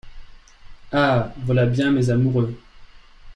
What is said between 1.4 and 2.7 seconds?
voilà bien mes amoureux!